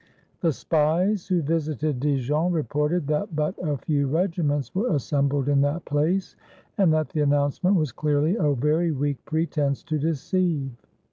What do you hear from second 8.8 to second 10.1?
weak pretense to